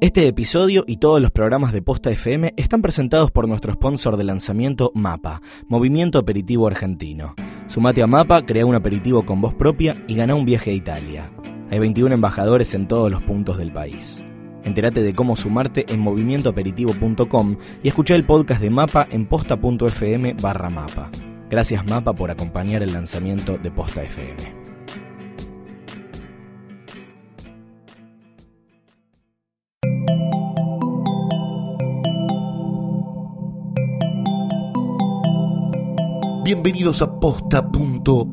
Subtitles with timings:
[0.00, 4.22] Este episodio y todos los programas de Posta FM están presentados por nuestro sponsor de
[4.22, 7.34] lanzamiento MAPA, Movimiento Aperitivo Argentino.
[7.66, 11.32] Sumate a MAPA, crea un aperitivo con voz propia y gana un viaje a Italia.
[11.68, 14.22] Hay 21 embajadores en todos los puntos del país.
[14.62, 20.70] Entérate de cómo sumarte en movimientoaperitivo.com y escucha el podcast de MAPA en posta.fm barra
[20.70, 21.10] MAPA.
[21.50, 24.57] Gracias MAPA por acompañar el lanzamiento de Posta FM.
[36.48, 38.24] Bienvenidos a posta.fm,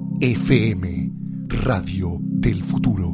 [1.49, 3.13] Radio del Futuro.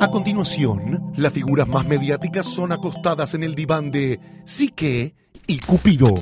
[0.00, 5.14] A continuación, las figuras más mediáticas son acostadas en el diván de Psique
[5.46, 6.14] y Cupido.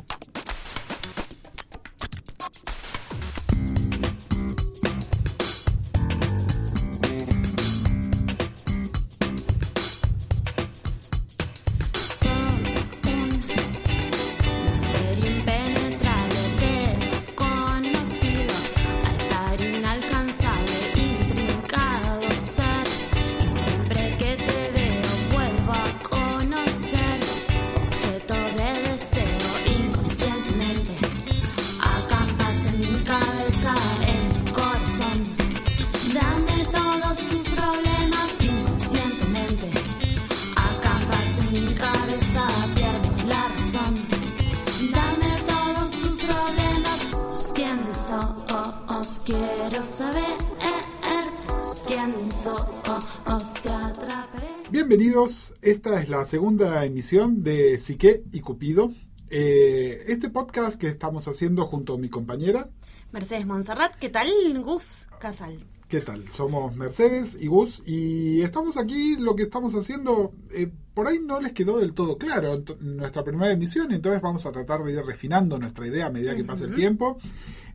[55.71, 58.93] Esta es la segunda emisión de Sique y Cupido.
[59.31, 62.71] Eh, este podcast que estamos haciendo junto a mi compañera,
[63.13, 64.29] Mercedes Monserrat, ¿qué tal,
[64.63, 65.59] Gus Casal?
[65.89, 66.31] ¿qué tal?
[66.31, 71.41] Somos Mercedes y Gus y estamos aquí, lo que estamos haciendo, eh, por ahí no
[71.41, 75.59] les quedó del todo claro nuestra primera emisión, entonces vamos a tratar de ir refinando
[75.59, 77.19] nuestra idea a medida que pase el tiempo.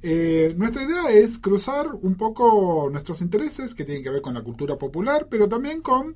[0.03, 4.43] Eh, nuestra idea es cruzar un poco nuestros intereses que tienen que ver con la
[4.43, 6.15] cultura popular, pero también con,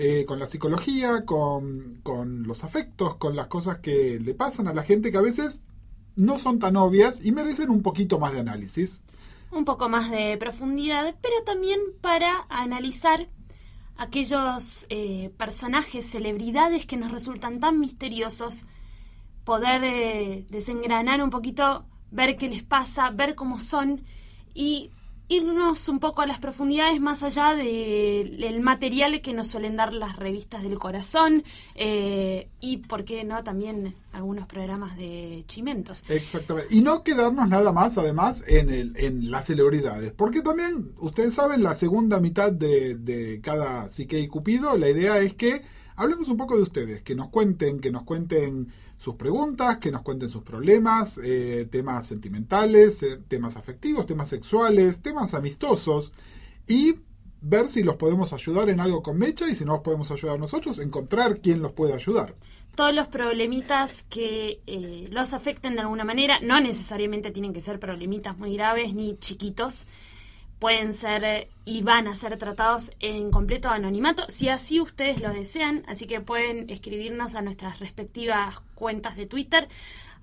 [0.00, 4.72] eh, con la psicología, con, con los afectos, con las cosas que le pasan a
[4.72, 5.62] la gente que a veces
[6.14, 9.02] no son tan obvias y merecen un poquito más de análisis.
[9.50, 13.28] un poco más de profundidad, pero también para analizar
[13.96, 18.66] aquellos eh, personajes, celebridades que nos resultan tan misteriosos,
[19.42, 24.04] poder eh, desengranar un poquito, ver qué les pasa, ver cómo son
[24.54, 24.92] y
[25.28, 30.16] irnos un poco a las profundidades más allá del material que nos suelen dar las
[30.16, 31.44] revistas del corazón
[31.74, 36.02] eh, y, ¿por qué no?, también algunos programas de chimentos.
[36.08, 36.74] Exactamente.
[36.74, 40.12] Y no quedarnos nada más, además, en, el, en las celebridades.
[40.12, 45.18] Porque también, ustedes saben, la segunda mitad de, de cada Psique y Cupido, la idea
[45.18, 45.62] es que
[45.96, 48.68] hablemos un poco de ustedes, que nos cuenten, que nos cuenten
[48.98, 55.00] sus preguntas, que nos cuenten sus problemas, eh, temas sentimentales, eh, temas afectivos, temas sexuales,
[55.00, 56.12] temas amistosos.
[56.66, 56.96] Y
[57.40, 60.38] ver si los podemos ayudar en algo con Mecha y si no los podemos ayudar
[60.40, 62.34] nosotros, encontrar quién los puede ayudar.
[62.74, 67.80] todos los problemitas que eh, los afecten de alguna manera, no necesariamente tienen que ser
[67.80, 69.88] problemitas muy graves ni chiquitos,
[70.58, 75.30] pueden ser eh, y van a ser tratados en completo anonimato, si así ustedes lo
[75.32, 79.68] desean, así que pueden escribirnos a nuestras respectivas cuentas de Twitter,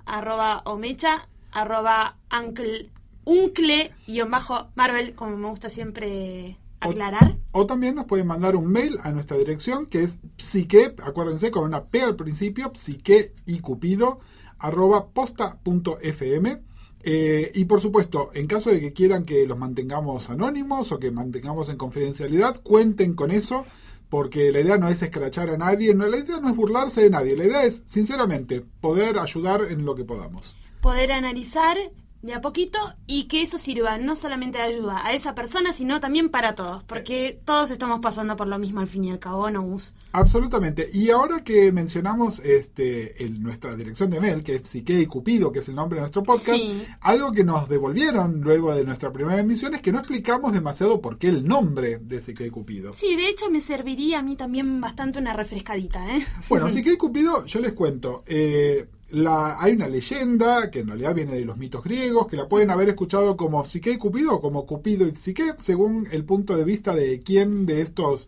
[0.05, 2.89] arroba omecha, arroba uncle,
[3.23, 7.35] uncle guion bajo Marvel, como me gusta siempre O- aclarar.
[7.51, 11.63] O también nos pueden mandar un mail a nuestra dirección que es psique, acuérdense con
[11.63, 14.19] una P al principio, psique y cupido,
[14.59, 16.61] arroba posta.fm.
[17.07, 21.11] Eh, y por supuesto, en caso de que quieran que los mantengamos anónimos o que
[21.11, 23.63] mantengamos en confidencialidad, cuenten con eso,
[24.09, 27.11] porque la idea no es escrachar a nadie, no, la idea no es burlarse de
[27.11, 30.55] nadie, la idea es, sinceramente, poder ayudar en lo que podamos.
[30.81, 31.77] poder analizar
[32.25, 35.99] de a poquito y que eso sirva no solamente de ayuda a esa persona, sino
[35.99, 39.49] también para todos, porque todos estamos pasando por lo mismo al fin y al cabo,
[39.49, 39.93] ¿no, Gus?
[40.11, 40.89] Absolutamente.
[40.91, 45.51] Y ahora que mencionamos este, el- nuestra dirección de mail, que es Psique y Cupido,
[45.51, 46.83] que es el nombre de nuestro podcast, Sí.
[47.01, 51.17] algo que nos devolvieron luego de nuestra primera emisión es que no explicamos demasiado por
[51.17, 52.93] qué el nombre de Psique y Cupido.
[52.93, 56.25] Sí, de hecho me serviría a mí también bastante una refrescadita, ¿eh?
[56.49, 58.23] Bueno, Psique y Cupido, yo les cuento.
[58.25, 62.47] eh, la, hay una leyenda que en realidad viene de los mitos griegos, que la
[62.47, 66.55] pueden haber escuchado como Psique y Cupido o como Cupido y Psique, según el punto
[66.57, 68.27] de vista de quién de estos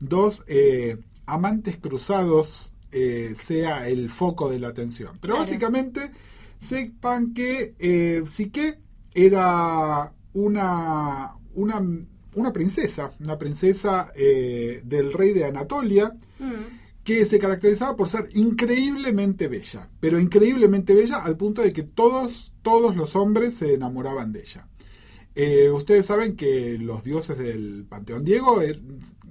[0.00, 5.12] dos eh, amantes cruzados eh, sea el foco de la atención.
[5.20, 5.40] Pero Claro.
[5.40, 6.10] básicamente
[6.60, 8.78] sepan que eh, Psique
[9.14, 11.82] era una, una
[12.34, 16.77] una princesa, una princesa eh, del rey de Anatolia, Mm.
[17.08, 22.52] Que se caracterizaba por ser increíblemente bella, pero increíblemente bella al punto de que todos,
[22.60, 24.68] todos los hombres se enamoraban de ella.
[25.34, 28.78] Eh, ustedes saben que los dioses del Panteón Diego eh,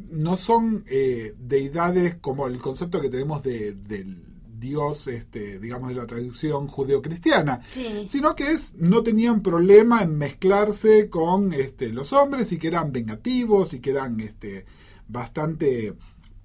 [0.09, 4.23] no son eh, deidades como el concepto que tenemos de, del
[4.57, 8.07] dios, este, digamos, de la tradición judeocristiana, Sí.
[8.09, 12.91] sino que es, no tenían problema en mezclarse con este, los hombres y que eran
[12.91, 14.65] vengativos y que eran este,
[15.07, 15.93] bastante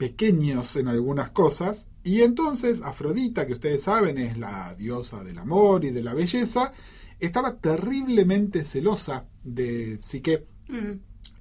[0.03, 1.87] pequeños en algunas cosas.
[2.03, 6.73] Y entonces Afrodita, que ustedes saben es la diosa del amor y de la belleza,
[7.21, 10.45] estaba terriblemente celosa de Psique.
[10.67, 10.95] Mm.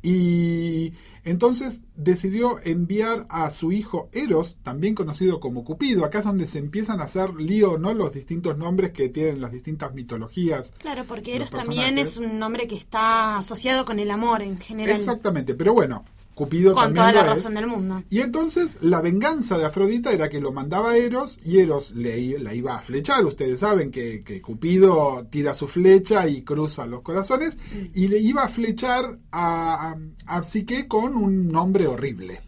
[0.03, 0.93] Y
[1.23, 6.05] entonces decidió enviar a su hijo Eros, también conocido como Cupido.
[6.05, 7.95] Acá es donde se empiezan a hacer lío, ¿no?
[7.95, 10.71] Los distintos nombres que tienen las distintas mitologías.
[10.77, 14.97] Claro, porque Eros también es un nombre que está asociado con el amor en general.
[14.97, 16.05] Exactamente, pero bueno,
[16.41, 17.55] Cupido Con también toda la lo razón es.
[17.59, 18.03] del mundo.
[18.09, 22.39] Y entonces la venganza de Afrodita era que lo mandaba a Eros y Eros le,
[22.39, 23.23] la iba a flechar.
[23.25, 27.59] Ustedes saben que, que Cupido tira su flecha y cruza los corazones
[27.93, 29.97] y le iba a flechar a, a,
[30.38, 32.41] a Psique con un nombre horrible.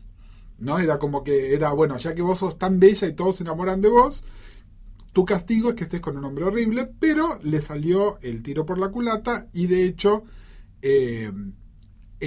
[0.57, 0.79] ¿No?
[0.79, 3.79] Era como que era, bueno, ya que vos sos tan bella y todos se enamoran
[3.79, 4.23] de vos,
[5.11, 8.79] tu castigo es que estés con un nombre horrible, pero le salió el tiro por
[8.79, 10.23] la culata y de hecho
[10.81, 11.31] eh,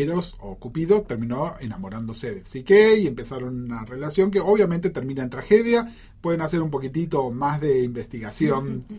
[0.02, 5.31] Eros o Cupido terminó enamorándose de Psique y empezaron una relación que obviamente termina en
[5.31, 5.93] tragedia.
[6.20, 8.84] Pueden hacer un poquitito más de investigación.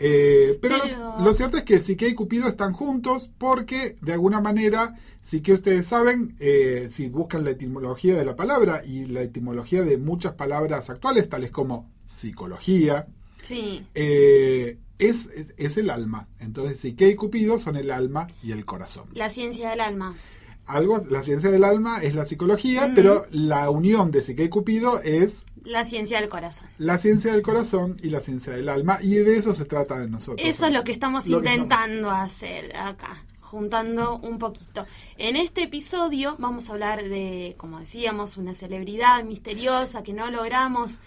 [0.00, 4.12] Eh, pero lo- Pero- Lo, cierto es que Psique y Cupido están juntos porque de
[4.12, 9.22] alguna manera, Psique ustedes saben, eh, si buscan la etimología de la palabra y la
[9.22, 13.06] etimología de muchas palabras actuales, tales como psicología,
[13.44, 13.86] Sí.
[13.94, 16.26] eh, es, es el alma.
[16.40, 20.16] Entonces Psique y Cupido son el alma y el corazón La ciencia del alma.
[20.66, 25.00] algo, la ciencia del alma es la psicología, pero la unión de Psique y Cupido
[25.02, 26.68] es La ciencia del corazón.
[26.78, 30.08] la ciencia del corazón y la ciencia del alma, y de eso se trata de
[30.08, 30.46] nosotros.
[30.48, 34.86] Eso es lo que estamos Lo que intentando hacer acá, juntando un poquito.
[35.18, 40.98] En este episodio vamos a hablar de, como decíamos, una celebridad misteriosa que no logramos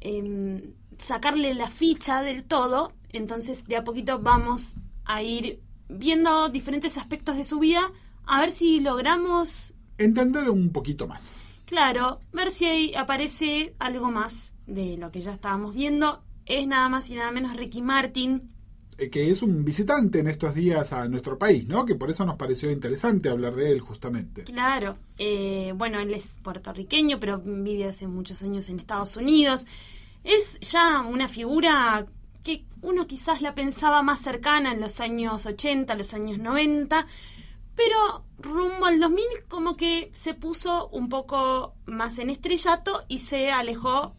[0.00, 0.62] em,
[0.98, 2.92] sacarle la ficha del todo.
[3.10, 7.80] Entonces, de a poquito vamos a ir viendo diferentes aspectos de su vida,
[8.24, 11.46] a ver si logramos, Entender un poquito más.
[11.64, 16.22] claro, ver si ahí aparece algo más de lo que ya estábamos viendo.
[16.44, 18.50] Es nada más y nada menos Ricky Martin,
[18.98, 21.84] Eh, que es un visitante en estos días a nuestro país, ¿no?
[21.84, 24.44] Que por eso nos pareció interesante hablar de él justamente.
[24.44, 29.66] Claro, eh, bueno, él es puertorriqueño, pero vive hace muchos años en Estados Unidos.
[30.26, 32.04] Es ya una figura
[32.42, 37.06] que uno quizás la pensaba más cercana en los años 80, los años 90,
[37.76, 43.52] pero rumbo al 2000 como que se puso un poco más en estrellato y se
[43.52, 44.16] alejó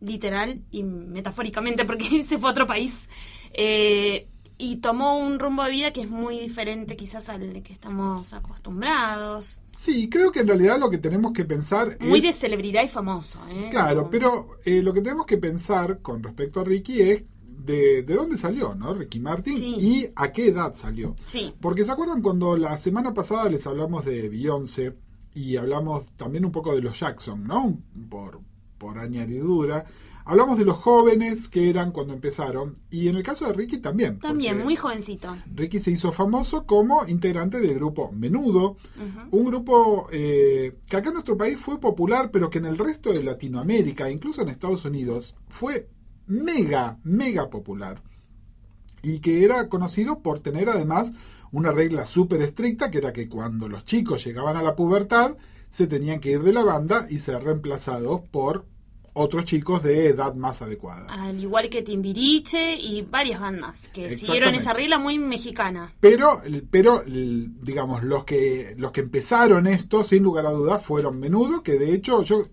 [0.00, 3.10] literal y metafóricamente porque se fue a otro país
[3.52, 8.32] eh, y tomó un rumbo de vida que es muy diferente quizás al que estamos
[8.32, 9.60] acostumbrados.
[9.76, 12.24] Sí, creo que en realidad lo que tenemos que pensar Muy es...
[12.24, 13.68] de celebridad y famoso, ¿eh?
[13.70, 18.02] Claro, Como- pero eh, lo que tenemos que pensar con respecto a Ricky es de,
[18.02, 18.94] de dónde salió, ¿no?
[18.94, 19.76] Ricky Martin Sí.
[19.78, 21.16] y a qué edad salió.
[21.24, 24.94] Sí, Porque se acuerdan cuando la semana pasada les hablamos de Beyoncé
[25.34, 27.76] y hablamos también un poco de los Jackson, ¿no?
[28.08, 28.40] Por,
[28.78, 29.84] por añadidura.
[30.28, 34.18] Hablamos de los jóvenes que eran cuando empezaron y en el caso de Ricky también.
[34.18, 35.36] también, muy jovencito.
[35.54, 38.76] Ricky se hizo famoso como integrante del grupo Menudo,
[39.30, 43.12] un grupo eh, que acá en nuestro país fue popular, pero que en el resto
[43.12, 45.88] de Latinoamérica, incluso en Estados Unidos, fue
[46.26, 48.02] mega, mega popular.
[49.04, 51.12] Y que era conocido por tener además
[51.52, 55.36] una regla súper estricta, que era que cuando los chicos llegaban a la pubertad,
[55.70, 58.64] se tenían que ir de la banda y ser reemplazados por
[59.18, 61.06] otros chicos de edad más adecuada.
[61.08, 65.94] Al igual que Timbiriche y varias bandas que siguieron esa regla muy mexicana.
[66.00, 71.62] Pero, pero digamos, los que, los que empezaron esto, sin lugar a dudas, fueron Menudo,
[71.62, 72.46] que de hecho yo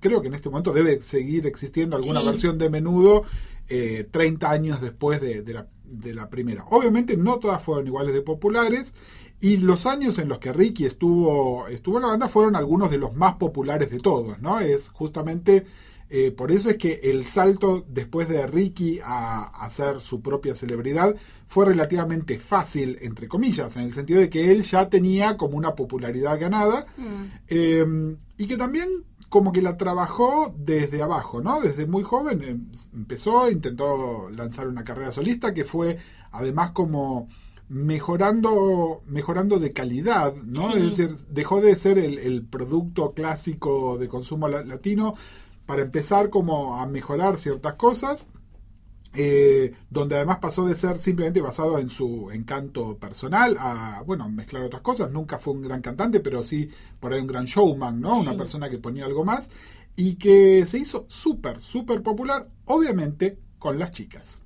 [0.00, 2.26] creo que en este momento debe seguir existiendo alguna Sí.
[2.26, 3.22] versión de Menudo
[3.68, 6.64] eh, 30 años después de, de la, de la primera.
[6.70, 8.94] Obviamente no todas fueron iguales de populares.
[9.40, 12.98] Y los años en los que Ricky estuvo, estuvo en la banda fueron algunos de
[12.98, 14.60] los más populares de todos, ¿no?
[14.60, 15.64] Es justamente
[16.14, 20.54] eh, por eso es que el salto después de Ricky a, a ser su propia
[20.54, 21.16] celebridad
[21.48, 25.74] fue relativamente fácil, entre comillas, en el sentido de que él ya tenía como una
[25.74, 27.24] popularidad ganada Mm.
[27.48, 28.88] eh, y que también
[29.28, 31.60] como que la trabajó desde abajo, ¿no?
[31.60, 32.56] Desde muy joven eh,
[32.94, 35.96] empezó, intentó lanzar una carrera solista que fue
[36.32, 37.28] además como
[38.02, 40.72] mejorando, mejorando de calidad, ¿no?
[40.72, 40.78] Sí.
[40.78, 45.14] Es decir, dejó de ser el, el producto clásico de consumo la- latino
[45.72, 48.26] para empezar como a mejorar ciertas cosas,
[49.14, 54.64] eh, donde además pasó de ser simplemente basado en su encanto personal a, bueno, mezclar
[54.64, 55.10] otras cosas.
[55.10, 56.68] Nunca fue un gran cantante, pero sí
[57.00, 58.20] por ahí un gran showman, ¿no?
[58.20, 58.36] Una Sí.
[58.36, 59.48] persona que ponía algo más
[59.96, 64.42] y que se hizo súper, súper popular, obviamente con las chicas.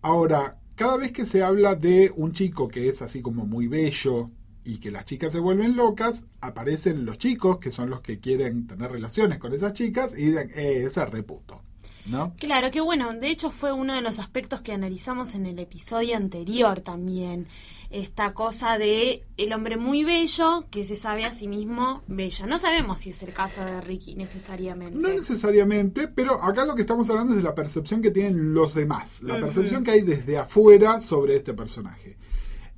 [0.00, 4.30] Ahora, cada vez que se habla de un chico que es así como muy bello
[4.66, 8.66] y que las chicas se vuelven locas, aparecen los chicos que son los que quieren
[8.66, 11.62] tener relaciones con esas chicas y dicen, eh, ese es reputo,
[12.06, 12.34] ¿no?
[12.36, 16.16] Claro, que bueno, de hecho fue uno de los aspectos que analizamos en el episodio
[16.16, 17.46] anterior también.
[17.88, 22.48] Esta cosa de el hombre muy bello que se sabe a sí mismo bello.
[22.48, 24.98] No sabemos si es el caso de Ricky necesariamente.
[24.98, 28.74] No necesariamente, pero acá lo que estamos hablando es de la percepción que tienen los
[28.74, 32.16] demás, la percepción que hay desde afuera sobre este personaje.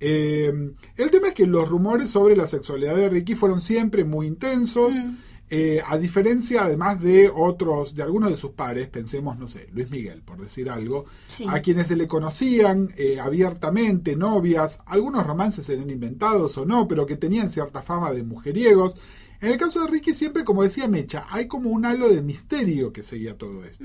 [0.00, 0.52] Eh,
[0.96, 4.94] el tema es que los rumores sobre la sexualidad de Ricky fueron siempre muy intensos,
[4.94, 5.16] Mm.
[5.50, 9.90] eh, a diferencia además de otros, de algunos de sus pares, pensemos, no sé, Luis
[9.90, 11.46] Miguel, por decir algo, Sí.
[11.48, 17.06] a quienes se le conocían eh, abiertamente, novias, algunos romances eran inventados o no, pero
[17.06, 18.94] que tenían cierta fama de mujeriegos.
[19.40, 22.92] En el caso de Ricky siempre, como decía Mecha, hay como un halo de misterio
[22.92, 23.84] que seguía todo esto.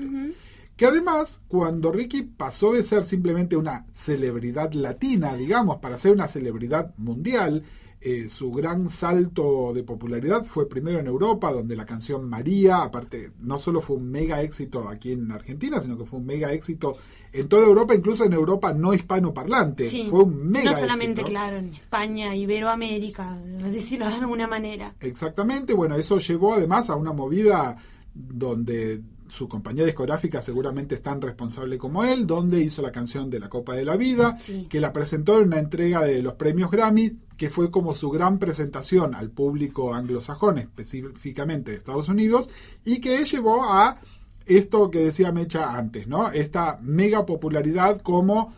[0.76, 6.26] Que además, cuando Ricky pasó de ser simplemente una celebridad latina, digamos, para ser una
[6.26, 7.62] celebridad mundial,
[8.06, 13.30] eh, su gran salto de popularidad fue primero en Europa, donde la canción María, aparte,
[13.40, 16.98] no solo fue un mega éxito aquí en Argentina, sino que fue un mega éxito
[17.32, 19.86] en toda Europa, incluso en Europa no hispanoparlante.
[19.86, 20.06] Sí.
[20.10, 21.28] Fue un mega no solamente, éxito.
[21.30, 24.94] claro, en España, Iberoamérica, decirlo de alguna manera.
[25.00, 27.76] Exactamente, bueno, eso llevó además a una movida
[28.12, 29.00] donde
[29.34, 33.48] su compañía discográfica seguramente es tan responsable como él, donde hizo la canción de la
[33.48, 34.66] Copa de la Vida, Sí.
[34.70, 38.38] que la presentó en una entrega de los premios Grammy, que fue como su gran
[38.38, 42.48] presentación al público anglosajón, específicamente de Estados Unidos,
[42.84, 43.98] y que llevó a
[44.46, 46.30] esto que decía Mecha antes, ¿no?
[46.30, 48.54] Esta mega popularidad como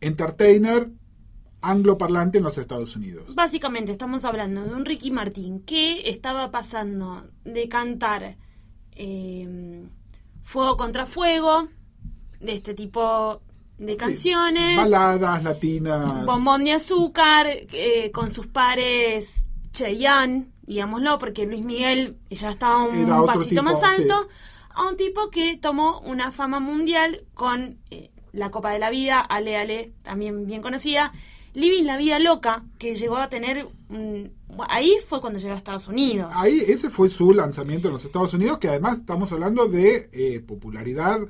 [0.00, 0.90] entertainer
[1.62, 3.34] angloparlante en los Estados Unidos.
[3.34, 8.36] Básicamente estamos hablando de un Ricky Martín que estaba pasando de cantar
[8.92, 9.86] eh,
[10.50, 11.68] Fuego contra Fuego,
[12.40, 13.40] de este tipo
[13.78, 16.26] de canciones, Baladas latinas.
[16.26, 23.04] Bombón de Azúcar, eh, con sus pares Cheyenne, digámoslo, porque Luis Miguel ya estaba un
[23.06, 24.34] Era pasito tipo, más alto, sí.
[24.74, 29.20] a un tipo que tomó una fama mundial con eh, la Copa de la Vida,
[29.20, 31.12] Ale Ale, también bien conocida,
[31.54, 33.68] Living la Vida Loca, que llegó a tener...
[33.88, 34.32] un-
[34.68, 36.32] ahí fue cuando llegó a Estados Unidos.
[36.36, 40.40] Ahí ese fue su lanzamiento en los Estados Unidos, que además estamos hablando de eh,
[40.40, 41.20] popularidad,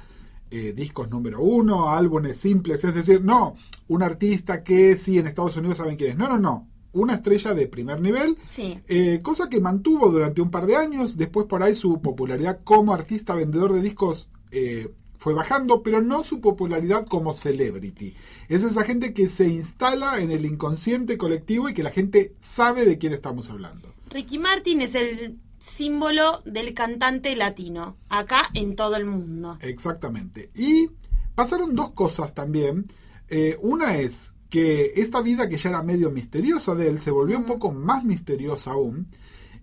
[0.51, 3.55] eh, discos número uno, álbumes simples, es decir, no
[3.89, 7.55] un artista que sí en Estados Unidos saben quién es, no, no, no, una estrella
[7.55, 8.79] de primer nivel, Sí.
[8.89, 12.93] eh, cosa que mantuvo durante un par de años, después por ahí su popularidad como
[12.95, 18.17] artista vendedor de discos eh, fue bajando, pero no su popularidad como celebrity.
[18.49, 22.87] Es esa gente que se instala en el inconsciente colectivo y que la gente sabe
[22.87, 23.93] de quién estamos hablando.
[24.09, 29.59] Ricky Martin es el símbolo del cantante latino, acá en todo el mundo.
[29.61, 30.51] Exactamente.
[30.55, 30.89] Y
[31.35, 32.87] pasaron dos cosas también.
[33.29, 37.37] Eh, una es que esta vida que ya era medio misteriosa de él se volvió
[37.37, 39.09] un poco más misteriosa aún.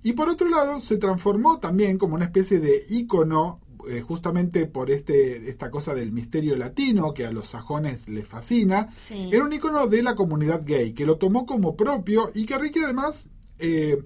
[0.03, 3.59] Y por otro lado, se transformó también como una especie de ícono,
[3.89, 8.89] eh, justamente por este, esta cosa del misterio latino que a los sajones les fascina.
[8.97, 9.29] Sí.
[9.31, 12.79] Era un ícono de la comunidad gay, que lo tomó como propio y que Ricky
[12.79, 13.27] además
[13.59, 14.03] eh,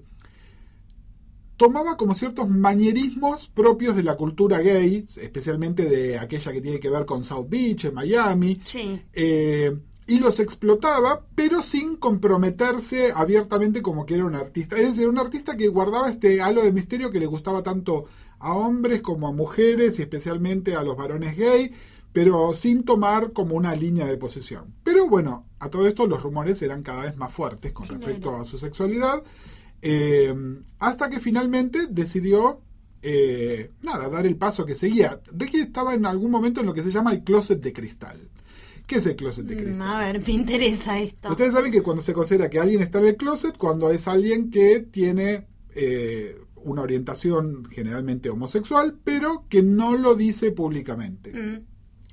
[1.56, 6.90] tomaba como ciertos manierismos propios de la cultura gay, especialmente de aquella que tiene que
[6.90, 9.00] ver con South Beach, en Miami, Sí.
[9.12, 14.76] eh, y los explotaba, pero sin comprometerse abiertamente como que era un artista.
[14.76, 18.06] Es decir, un artista que guardaba este halo de misterio que le gustaba tanto
[18.42, 21.72] a hombres como a mujeres y especialmente a los varones gay,
[22.12, 24.74] pero sin tomar como una línea de posesión.
[24.82, 28.44] Pero bueno, a todo esto los rumores eran cada vez más fuertes con respecto a
[28.44, 29.22] su sexualidad,
[29.80, 30.34] eh,
[30.80, 32.60] hasta que finalmente decidió
[33.00, 35.20] eh, nada, dar el paso que seguía.
[35.32, 38.28] Ricky estaba en algún momento en lo que se llama el closet de cristal.
[38.88, 39.88] ¿Qué es el closet de cristal?
[39.88, 41.30] A ver, me interesa esto.
[41.30, 44.50] Ustedes saben que cuando se considera que alguien está en el closet, cuando es alguien
[44.50, 51.32] que tiene eh, una orientación generalmente homosexual, pero que no lo dice públicamente.
[51.32, 51.64] Mm,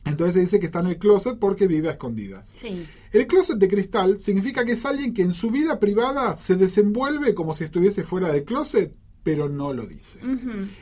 [0.05, 2.49] Entonces se dice que está en el closet porque vive a escondidas.
[2.49, 2.85] sí.
[3.11, 7.33] El closet de cristal significa que es alguien que en su vida privada se desenvuelve
[7.33, 10.19] como si estuviese fuera del closet, pero no lo dice.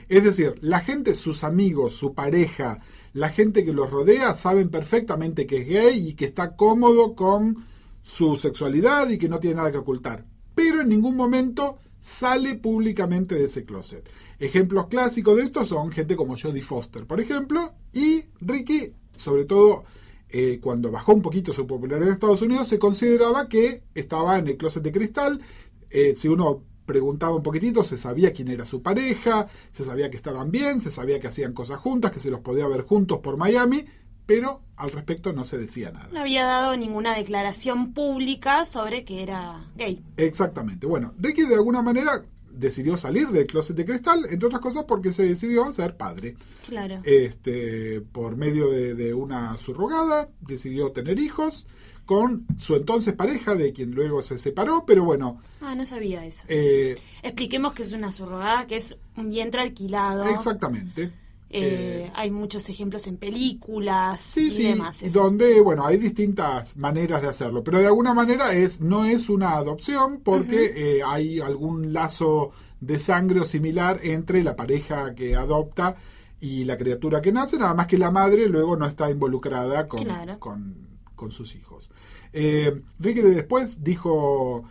[0.10, 2.82] Es decir, la gente, sus amigos, su pareja,
[3.14, 7.66] la gente que los rodea saben perfectamente que es gay y que está cómodo con
[8.04, 10.26] su sexualidad y que no tiene nada que ocultar.
[10.54, 14.10] Pero en ningún momento sale públicamente de ese closet.
[14.40, 19.84] Ejemplos clásicos de esto son gente como Jodie Foster, por ejemplo, y Ricky, sobre todo
[20.30, 24.48] eh, cuando bajó un poquito su popularidad en Estados Unidos, se consideraba que estaba en
[24.48, 25.42] el closet de cristal.
[25.90, 30.16] Eh, si uno preguntaba un poquitito, se sabía quién era su pareja, se sabía que
[30.16, 33.36] estaban bien, se sabía que hacían cosas juntas, que se los podía ver juntos por
[33.36, 33.84] Miami,
[34.28, 36.10] pero al respecto no se decía nada.
[36.14, 40.04] No había dado ninguna declaración pública sobre que era gay.
[40.18, 40.86] Exactamente.
[40.86, 45.12] Bueno, Ricky de alguna manera decidió salir del closet de cristal, entre otras cosas porque
[45.12, 46.36] se decidió ser padre.
[46.68, 47.02] Claro.
[47.04, 51.66] Este, por medio de, de una surrogada, decidió tener hijos
[52.06, 55.42] con su entonces pareja, de quien luego se separó, pero bueno.
[55.62, 56.46] Ah, no sabía eso.
[56.48, 60.26] eh, Expliquemos que es una surrogada, que es un vientre alquilado.
[60.30, 61.12] exactamente.
[61.50, 65.02] Eh, hay muchos ejemplos en películas Sí, y sí, demás.
[65.14, 69.54] Donde, bueno, hay distintas maneras de hacerlo, pero de alguna manera es no es una
[69.54, 72.52] adopción porque eh, hay algún lazo
[72.82, 75.96] de sangre o similar entre la pareja que adopta
[76.40, 80.04] y la criatura que nace, nada más que la madre luego no está involucrada con,
[80.04, 80.38] Claro.
[80.40, 80.76] con,
[81.16, 81.90] con sus hijos.
[82.34, 84.66] Eh, Ricky después dijo...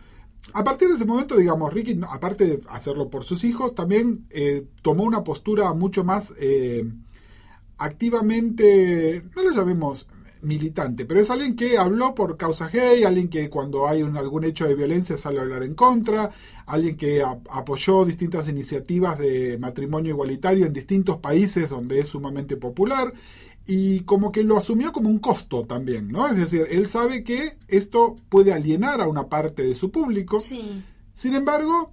[0.53, 4.65] A partir de ese momento, digamos, Ricky, aparte de hacerlo por sus hijos, también eh,
[4.81, 6.85] tomó una postura mucho más eh,
[7.77, 10.07] activamente, no lo llamemos
[10.41, 14.67] militante, pero es alguien que habló por causa gay, alguien que cuando hay algún hecho
[14.67, 16.31] de violencia sale a hablar en contra,
[16.65, 23.13] alguien que apoyó distintas iniciativas de matrimonio igualitario en distintos países donde es sumamente popular
[23.67, 26.27] y como que lo asumió como un costo también, ¿no?
[26.27, 30.39] Es decir, él sabe que esto puede alienar a una parte de su público.
[30.39, 30.83] Sí.
[31.13, 31.91] Sin embargo,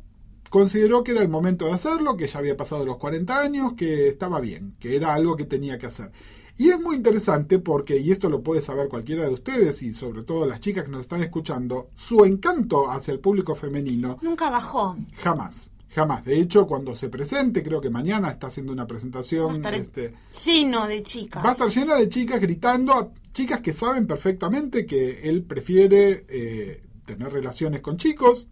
[0.51, 4.07] consideró que era el momento de hacerlo, que ya había pasado los 40 años, que
[4.09, 6.13] estaba bien, que era algo que tenía que hacer.
[6.57, 10.23] Y es muy interesante porque, y esto lo puede saber cualquiera de ustedes y sobre
[10.23, 14.97] todo las chicas que nos están escuchando, su encanto hacia el público femenino Nunca bajó.
[15.17, 16.25] jamás, jamás.
[16.25, 19.75] De hecho, cuando se presente, creo que mañana está haciendo una Va a presentación, estar
[19.75, 21.45] este, lleno de chicas.
[21.45, 26.27] Va a estar llena de chicas gritando, a chicas que saben perfectamente que él prefiere
[26.29, 28.49] eh, tener relaciones con chicos.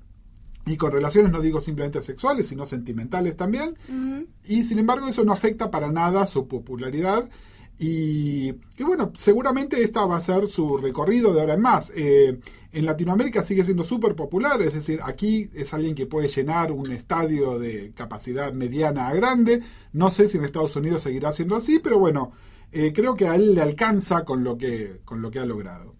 [0.65, 3.77] Y con relaciones no digo simplemente sexuales, sino sentimentales también.
[4.45, 7.29] Y sin embargo eso no afecta para nada su popularidad.
[7.81, 11.93] Y, y bueno, seguramente esta va a ser su recorrido de ahora en más.
[11.97, 12.39] Eh,
[12.73, 16.91] en Latinoamérica sigue siendo súper popular, es decir, aquí es alguien que puede llenar un
[16.91, 19.63] estadio de capacidad mediana a grande.
[19.93, 22.33] No sé si en Estados Unidos seguirá siendo así, pero bueno,
[22.73, 25.95] eh, creo que a él le alcanza con lo que, con lo que ha logrado.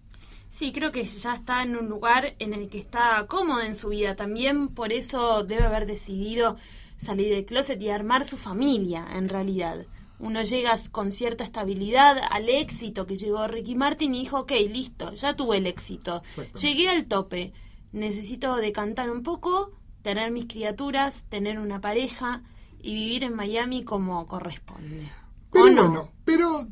[0.49, 3.89] Sí, creo que ya está en un lugar en el que está cómodo en su
[3.89, 4.15] vida.
[4.15, 6.57] También por eso debe haber decidido
[6.97, 9.85] salir del closet y armar su familia, en realidad.
[10.23, 15.13] Uno llega con cierta estabilidad al éxito que llegó Ricky Martin y dijo, ok, listo,
[15.15, 16.23] ya tuve el éxito.
[16.61, 17.51] Llegué al tope.
[17.91, 22.41] Necesito decantar un poco, tener mis criaturas, tener una pareja
[22.81, 25.11] y vivir en Miami como corresponde.
[25.51, 25.87] Pero ¿O no?
[25.87, 26.69] bueno, pero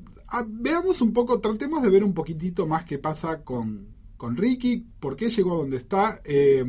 [0.48, 5.18] veamos un poco, tratemos de ver un poquitito más qué pasa con, con Ricky, por
[5.18, 6.22] qué llegó a donde está.
[6.24, 6.64] Eh,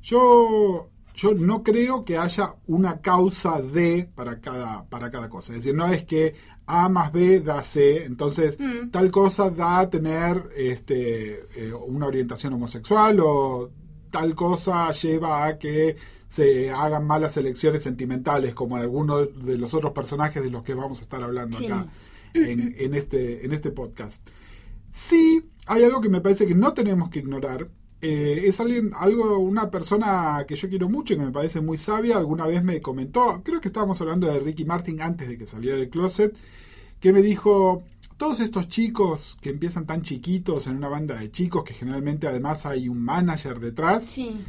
[0.00, 0.90] yo,
[1.20, 5.52] yo no creo que haya una causa D para cada, para cada cosa.
[5.52, 6.34] Es decir, no es que
[6.66, 8.90] A más B da C, entonces Mm.
[8.90, 13.70] tal cosa da a tener este, eh, una orientación homosexual o
[14.10, 15.96] tal cosa lleva a que
[16.28, 20.74] se hagan malas elecciones sentimentales como en algunos de los otros personajes de los que
[20.74, 21.66] vamos a estar hablando Sí.
[21.66, 21.86] acá
[22.34, 24.28] en, en este, en este podcast.
[24.92, 27.68] Sí, hay algo que me parece que no tenemos que ignorar.
[28.02, 31.76] Eh, es alguien, algo, una persona que yo quiero mucho y que me parece muy
[31.78, 32.16] sabia.
[32.16, 35.76] Alguna vez me comentó, creo que estábamos hablando de Ricky Martin antes de que saliera
[35.76, 36.34] del closet,
[37.00, 37.82] que me dijo,
[38.16, 42.64] todos estos chicos que empiezan tan chiquitos en una banda de chicos, que generalmente además
[42.66, 44.40] hay un manager detrás, Sí,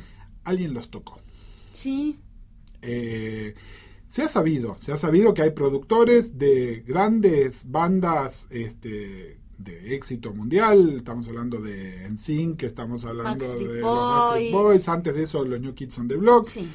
[0.44, 1.20] alguien los tocó.
[1.74, 2.18] sí,
[2.82, 3.54] Eh,
[4.08, 10.34] se ha sabido, se ha sabido que hay productores de grandes bandas este, de éxito
[10.34, 10.96] mundial.
[10.98, 14.64] Estamos hablando de NSYNC, estamos hablando Backstreet de los Backstreet Boys.
[14.64, 16.48] Boys, antes de eso los New Kids on the Block.
[16.48, 16.68] sí.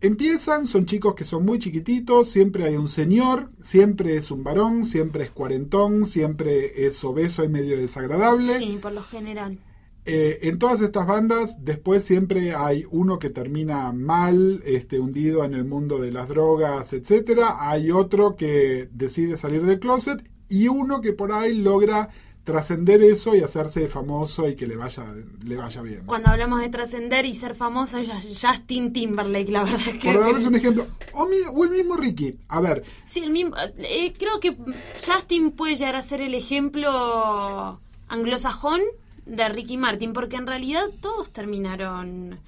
[0.00, 4.84] Empiezan, son chicos que son muy chiquititos, siempre hay un señor, siempre es un varón,
[4.84, 8.58] siempre es cuarentón, siempre es obeso y medio desagradable.
[8.58, 9.58] Sí, por lo general.
[10.04, 15.52] Eh, en todas estas bandas, después siempre hay uno que termina mal, este, hundido en
[15.52, 17.68] el mundo de las drogas, etcétera.
[17.68, 22.08] Hay otro que decide salir del closet y uno que por ahí logra
[22.44, 25.04] trascender eso y hacerse famoso y que le vaya,
[25.44, 26.04] le vaya bien.
[26.06, 28.08] Cuando hablamos de trascender y ser famoso, es
[28.40, 30.10] Justin Timberlake, la verdad es que...
[30.12, 32.36] Por darles un ejemplo, o, mi- o el mismo Ricky.
[32.48, 34.56] A ver, Sí, el mismo, eh, creo que
[35.06, 38.80] Justin puede llegar a ser el ejemplo anglosajón
[39.26, 42.38] de Ricky Martin, porque en realidad todos terminaron,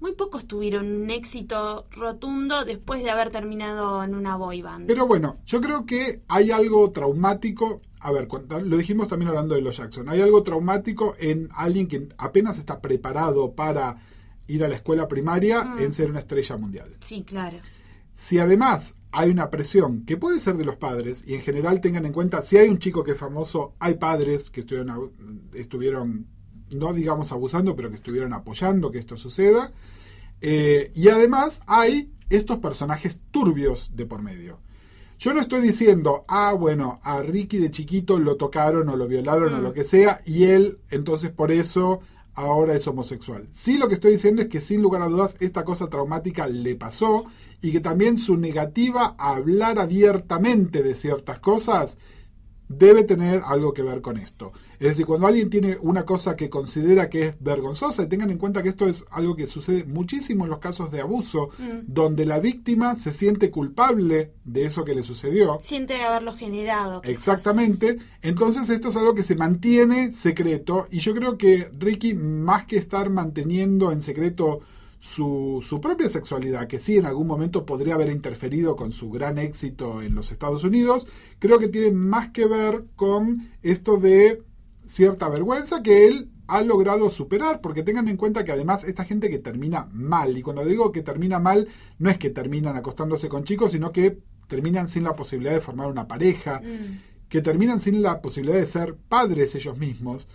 [0.00, 4.86] muy pocos tuvieron un éxito rotundo después de haber terminado en una boy band.
[4.86, 7.80] Pero bueno, yo creo que hay algo traumático.
[8.00, 8.28] A ver,
[8.64, 10.08] lo dijimos también hablando de los Jackson.
[10.08, 14.00] Hay algo traumático en alguien que apenas está preparado para
[14.46, 16.96] ir a la escuela primaria en ser una estrella mundial.
[17.00, 17.58] Sí, claro.
[18.14, 22.06] Si además hay una presión que puede ser de los padres, y en general tengan
[22.06, 25.12] en cuenta, si hay un chico que es famoso, hay padres que estuvieron,
[25.54, 26.26] estuvieron
[26.70, 29.72] no digamos abusando, pero que estuvieron apoyando que esto suceda.
[30.40, 34.58] Eh, y además hay estos personajes turbios de por medio.
[35.18, 39.54] Yo no estoy diciendo, ah, bueno, a Ricky de chiquito lo tocaron o lo violaron
[39.54, 42.00] o lo que sea, y él, entonces por eso
[42.34, 43.48] ahora es homosexual.
[43.50, 46.74] Sí, lo que estoy diciendo es que sin lugar a dudas esta cosa traumática le
[46.74, 47.24] pasó
[47.62, 51.98] y que también su negativa a hablar abiertamente de ciertas cosas
[52.68, 54.52] debe tener algo que ver con esto.
[54.78, 58.38] Es decir, cuando alguien tiene una cosa que considera que es vergonzosa, y tengan en
[58.38, 61.50] cuenta que esto es algo que sucede muchísimo en los casos de abuso,
[61.86, 65.58] donde la víctima se siente culpable de eso que le sucedió.
[65.60, 67.00] Siente haberlo generado.
[67.00, 67.14] quizás.
[67.14, 67.98] Exactamente.
[68.22, 72.76] Entonces esto es algo que se mantiene secreto y yo creo que Ricky, más que
[72.76, 74.60] estar manteniendo en secreto
[74.98, 79.38] su, su propia sexualidad, que sí en algún momento podría haber interferido con su gran
[79.38, 81.06] éxito en los Estados Unidos,
[81.38, 84.42] creo que tiene más que ver con esto de
[84.86, 89.28] cierta vergüenza que él ha logrado superar, porque tengan en cuenta que además esta gente
[89.28, 91.68] que termina mal, y cuando digo que termina mal,
[91.98, 95.88] no es que terminan acostándose con chicos, sino que terminan sin la posibilidad de formar
[95.88, 96.62] una pareja,
[97.28, 100.28] que terminan sin la posibilidad de ser padres ellos mismos.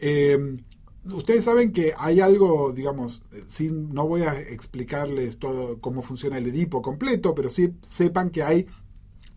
[0.00, 0.56] Eh,
[1.04, 6.48] ustedes saben que hay algo, digamos, sin, no voy a explicarles todo cómo funciona el
[6.48, 8.66] Edipo completo, pero sí sepan que hay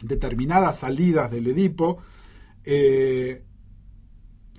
[0.01, 1.99] determinadas salidas del Edipo.
[2.63, 3.43] eh,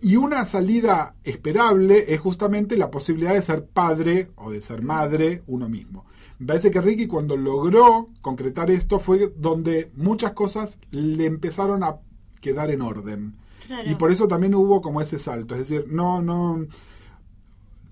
[0.02, 5.42] y una salida esperable es justamente la posibilidad de ser padre o de ser madre
[5.46, 6.04] uno mismo.
[6.38, 11.96] Me parece que Ricky cuando logró concretar esto fue donde muchas cosas le empezaron a
[12.40, 13.36] quedar en orden.
[13.66, 13.90] Claro.
[13.90, 15.54] Y por eso también hubo como ese salto.
[15.54, 16.66] Es decir, no, no.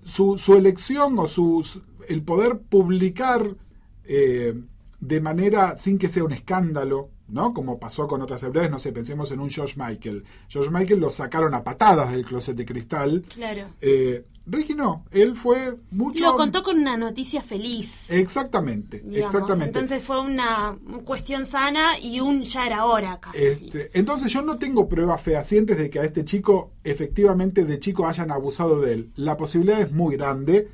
[0.03, 3.55] Su, su elección o su, su- el poder publicar
[4.03, 4.53] eh,
[4.99, 7.53] de manera sin que sea un escándalo, ¿no?
[7.53, 10.23] Como pasó con otras celebridades, no sé, pensemos en un George Michael.
[10.47, 13.25] George Michael lo sacaron a patadas del closet de cristal.
[13.33, 13.67] Claro.
[13.81, 16.23] Eh, Ricky no, él fue mucho.
[16.23, 18.11] Lo contó con una noticia feliz.
[18.11, 19.33] Exactamente, digamos.
[19.33, 19.79] exactamente.
[19.79, 23.37] Entonces fue una cuestión sana y un ya era hora casi.
[23.39, 28.07] Este, entonces yo no tengo pruebas fehacientes de que a este chico efectivamente de chico
[28.07, 29.11] hayan abusado de él.
[29.15, 30.69] La posibilidad es muy grande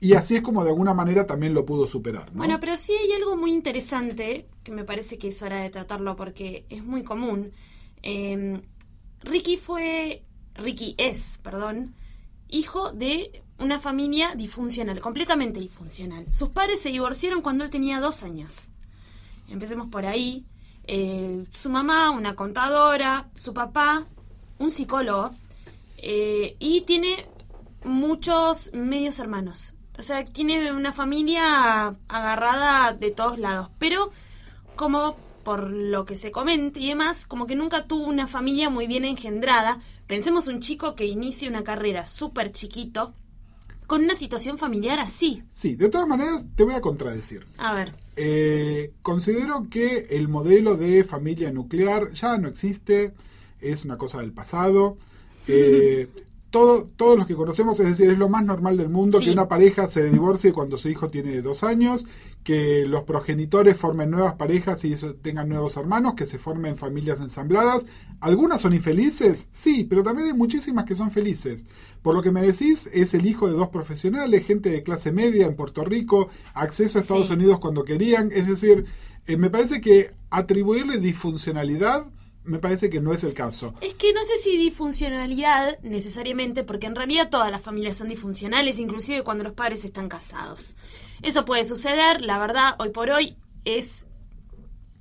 [0.00, 2.30] y así es como de alguna manera también lo pudo superar.
[2.32, 2.38] ¿no?
[2.38, 6.16] Bueno, pero sí hay algo muy interesante que me parece que es hora de tratarlo
[6.16, 7.52] porque es muy común.
[8.02, 8.60] Eh,
[9.22, 10.22] Ricky fue,
[10.54, 11.94] Ricky es, perdón,
[12.48, 16.26] hijo de una familia disfuncional, completamente disfuncional.
[16.32, 18.70] Sus padres se divorciaron cuando él tenía dos años.
[19.48, 20.44] Empecemos por ahí.
[20.84, 24.06] Eh, su mamá, una contadora, su papá,
[24.58, 25.32] un psicólogo,
[25.96, 27.26] eh, y tiene
[27.84, 29.75] muchos medios hermanos.
[29.98, 33.70] O sea, tiene una familia agarrada de todos lados.
[33.78, 34.10] Pero,
[34.74, 38.86] como por lo que se comenta y demás, como que nunca tuvo una familia muy
[38.88, 39.78] bien engendrada.
[40.06, 43.14] Pensemos un chico que inicia una carrera súper chiquito,
[43.86, 45.44] con una situación familiar así.
[45.52, 47.46] Sí, de todas maneras te voy a contradecir.
[47.58, 53.12] A ver, Eh, considero que el modelo de familia nuclear ya no existe,
[53.60, 54.98] es una cosa del pasado.
[55.48, 56.08] Eh,
[56.50, 59.26] todo, todos los que conocemos, es decir, es lo más normal del mundo Sí.
[59.26, 62.06] que una pareja se divorcie cuando su hijo tiene dos años,
[62.44, 67.20] que los progenitores formen nuevas parejas y eso, tengan nuevos hermanos, que se formen familias
[67.20, 67.86] ensambladas.
[68.20, 69.48] ¿Algunas son infelices?
[69.50, 71.64] Sí, pero también hay muchísimas que son felices.
[72.02, 75.46] Por lo que me decís, es el hijo de dos profesionales, gente de clase media
[75.46, 77.34] en Puerto Rico, acceso a Estados Sí.
[77.34, 78.30] Unidos cuando querían.
[78.32, 78.84] Es decir,
[79.26, 82.06] eh, me parece que atribuirle disfuncionalidad
[82.46, 83.74] me parece que no es el caso.
[83.80, 88.78] Es que no sé si disfuncionalidad necesariamente, porque en realidad todas las familias son disfuncionales,
[88.78, 90.76] inclusive cuando los padres están casados.
[91.22, 94.06] Eso puede suceder, la verdad, hoy por hoy es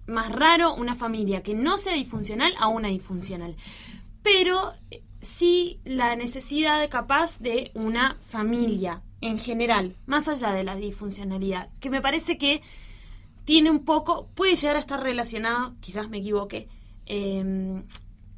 [0.07, 3.55] más raro una familia que no sea disfuncional a una disfuncional.
[4.21, 10.75] Pero eh, sí la necesidad capaz de una familia en general, más allá de la
[10.75, 12.61] disfuncionalidad, que me parece que
[13.43, 16.67] tiene un poco, puede llegar a estar relacionado, quizás me equivoque,
[17.05, 17.83] eh,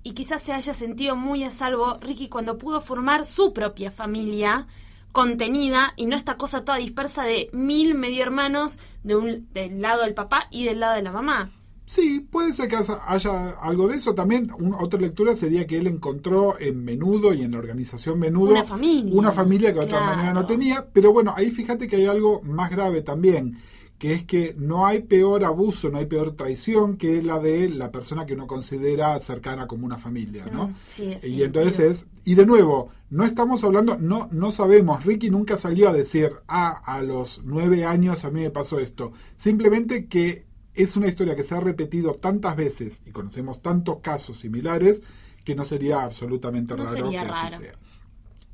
[0.03, 4.67] y quizás se haya sentido muy a salvo Ricky cuando pudo formar su propia familia
[5.11, 10.03] contenida y no esta cosa toda dispersa de mil medio hermanos de un, del lado
[10.03, 11.51] del papá y del lado de la mamá.
[11.87, 14.13] Sí, puede ser que haya algo de eso.
[14.13, 18.65] También otra lectura sería que él encontró en Menudo y en la organización Menudo una
[18.65, 20.87] familia, una familia que de otra manera no tenía.
[20.91, 23.57] Pero bueno, ahí fíjate que hay algo más grave también,
[23.97, 27.91] que es que no hay peor abuso, no hay peor traición que la de la
[27.91, 30.67] persona que uno considera cercana como una familia, ¿no?
[30.67, 35.29] Mm, sí, y entonces es, y de nuevo, no estamos hablando, no, no sabemos, Ricky
[35.29, 39.13] nunca salió a decir, ah, a los nueve años a mí me pasó esto.
[39.35, 44.37] Simplemente que es una historia que se ha repetido tantas veces y conocemos tantos casos
[44.37, 45.01] similares
[45.43, 47.73] que no sería absolutamente raro que así sea.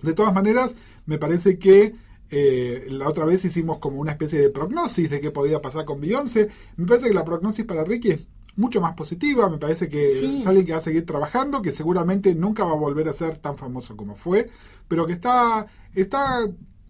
[0.02, 0.76] De todas maneras,
[1.06, 1.96] me parece que
[2.36, 6.02] eh, la otra vez hicimos como una especie de prognosis de qué podía pasar con
[6.02, 6.50] Beyoncé.
[6.78, 8.22] Me parece que la prognosis para Ricky es
[8.56, 9.50] mucho más positiva.
[9.50, 12.76] Me parece que es alguien que va a seguir trabajando, que seguramente nunca va a
[12.76, 14.50] volver a ser tan famoso como fue,
[14.88, 16.40] pero que está, está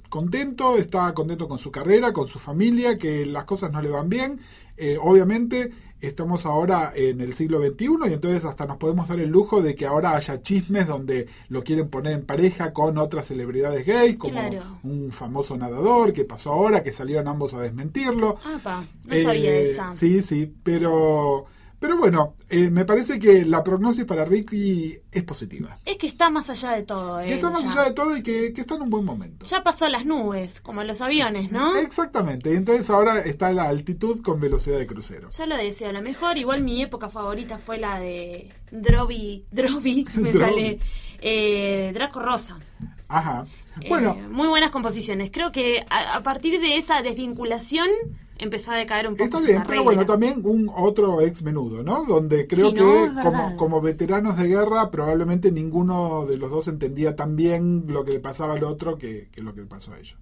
[0.08, 4.08] contento, está contento con su carrera, con su familia, que las cosas no le van
[4.08, 4.40] bien
[4.76, 5.72] eh, obviamente
[6.08, 9.76] estamos ahora en el siglo XXI y entonces hasta nos podemos dar el lujo de
[9.76, 14.40] que ahora haya chismes donde lo quieren poner en pareja con otras celebridades gays, como
[14.84, 18.38] un famoso nadador que pasó ahora, que salieron ambos a desmentirlo.
[18.64, 19.96] no sabía eh, esa.
[19.96, 21.46] Sí, sí, pero
[21.84, 25.80] pero bueno, eh, me parece que la prognosis para Ricky es positiva.
[25.84, 27.20] Es que está más allá de todo.
[27.20, 29.46] que está más allá de todo y que, está en un buen momento.
[29.46, 31.76] Ya pasó las nubes, como los aviones, ¿no?
[31.76, 32.56] Exactamente.
[32.56, 35.30] Entonces ahora está la altitud con velocidad de crucero.
[35.32, 35.90] Yo lo deseo.
[35.90, 39.44] A lo mejor, igual mi época favorita fue la de Droby.
[39.52, 40.80] Droby, me sale.
[41.20, 42.60] Eh, Draco Rosa.
[43.10, 43.46] Ajá.
[43.82, 44.16] Eh, bueno.
[44.30, 45.32] muy buenas composiciones.
[45.34, 47.90] Creo que a partir de esa desvinculación
[48.38, 49.38] empezó a decaer un poco.
[49.38, 52.04] Está bien, pero bueno, también un otro ex menudo, ¿no?
[52.06, 57.36] Donde creo que como, como veteranos de guerra probablemente ninguno de los dos entendía tan
[57.36, 60.18] bien lo que le pasaba al otro que, que lo que le pasó a ellos.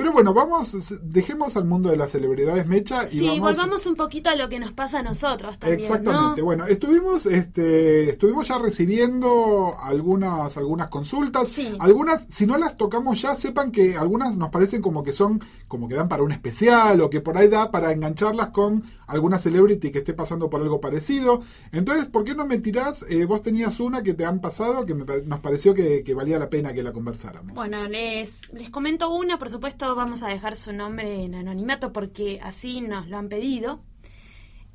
[0.00, 4.30] Pero bueno, vamos, dejemos al mundo de las celebridades Mecha y sí, volvamos un poquito
[4.30, 5.80] a lo que nos pasa a nosotros también.
[5.80, 6.40] Exactamente.
[6.40, 11.54] Bueno, estuvimos, este, estuvimos ya recibiendo algunas, algunas consultas.
[11.78, 15.86] Algunas, si no las tocamos ya, sepan que algunas nos parecen como que son, como
[15.86, 19.90] que dan para un especial o que por ahí da para engancharlas con alguna celebrity
[19.90, 21.42] que esté pasando por algo parecido.
[21.72, 23.04] Entonces, ¿por qué no me tirás?
[23.08, 26.48] Eh, vos tenías una que te han pasado que nos pareció que, que valía la
[26.48, 27.54] pena que la conversáramos.
[27.54, 32.40] Bueno, les, les comento una, por supuesto vamos a dejar su nombre en anonimato porque
[32.42, 33.82] así nos lo han pedido.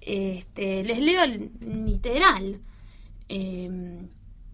[0.01, 1.25] Este, les leo
[1.59, 2.61] literal.
[3.27, 4.09] Em,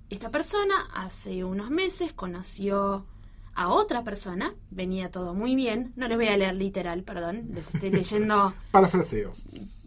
[0.09, 3.05] esta persona hace unos meses conoció
[3.53, 7.73] a otra persona, venía todo muy bien, no les voy a leer literal, perdón, les
[7.73, 8.53] estoy leyendo...
[8.71, 9.33] Parafraseo.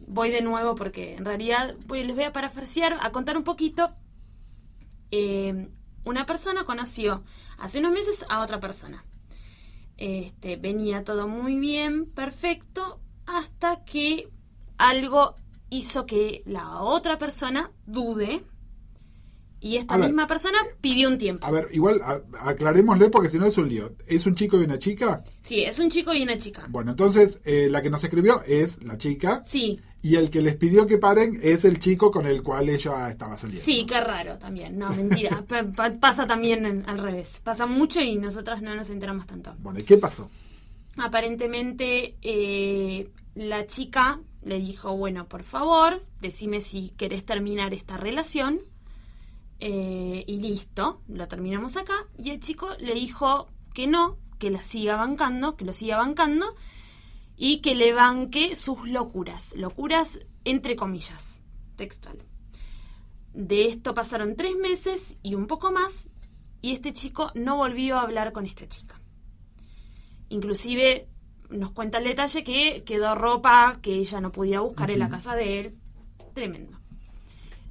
[0.06, 3.94] Voy de nuevo porque en realidad les voy a parafrasear, a contar un poquito.
[5.10, 5.70] Em,
[6.04, 7.24] una persona conoció
[7.58, 9.04] hace unos meses a otra persona.
[9.96, 14.28] Este, venía todo muy bien, perfecto, hasta que
[14.76, 15.36] algo
[15.70, 18.44] hizo que la otra persona dude
[19.64, 21.46] y esta misma persona pidió un tiempo.
[21.46, 21.98] A ver, igual
[22.38, 23.94] aclarémosle porque si no es un lío.
[24.06, 25.24] ¿Es un chico y una chica?
[25.40, 26.66] Sí, es un chico y una chica.
[26.68, 29.40] Bueno, entonces eh, la que nos escribió es la chica.
[29.42, 29.80] Sí.
[30.04, 33.38] Y el que les pidió que paren es el chico con el cual ella estaba
[33.38, 33.64] saliendo.
[33.64, 34.78] Sí, qué raro también.
[34.78, 35.42] No, mentira.
[36.00, 37.40] pasa también al revés.
[37.42, 39.54] Pasa mucho y nosotras no nos enteramos tanto.
[39.60, 40.28] Bueno, ¿y qué pasó?
[40.98, 48.60] Aparentemente eh, la chica le dijo, bueno, por favor, decime si querés terminar esta relación
[49.58, 51.94] eh, y listo, lo terminamos acá.
[52.18, 56.54] Y el chico le dijo que no, que la siga bancando, que lo siga bancando
[57.36, 61.42] y que le banque sus locuras, locuras entre comillas,
[61.76, 62.18] textual.
[63.32, 66.08] De esto pasaron tres meses y un poco más
[66.62, 69.00] y este chico no volvió a hablar con esta chica.
[70.28, 71.08] Inclusive
[71.50, 75.34] nos cuenta el detalle que quedó ropa que ella no pudiera buscar en la casa
[75.34, 75.74] de él.
[76.32, 76.78] Tremendo.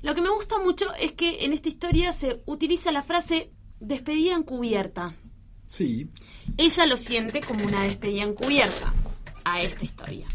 [0.01, 4.35] Lo que me gusta mucho es que en esta historia se utiliza la frase despedida
[4.35, 5.15] encubierta.
[5.65, 6.09] Sí.
[6.57, 8.93] Ella lo siente como una despedida encubierta
[9.43, 10.27] a esta historia.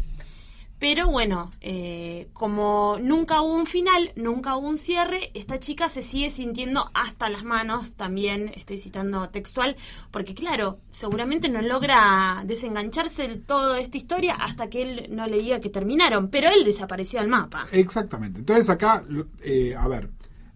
[0.79, 6.01] Pero bueno, eh, como nunca hubo un final, nunca hubo un cierre, esta chica se
[6.01, 9.75] sigue sintiendo hasta las manos, también estoy citando textual,
[10.09, 15.27] porque claro, seguramente no logra desengancharse del todo de esta historia hasta que él no
[15.27, 17.67] le diga que terminaron, pero él desapareció del mapa.
[17.73, 18.39] Exactamente.
[18.39, 19.03] Entonces acá,
[19.41, 20.09] eh, a ver,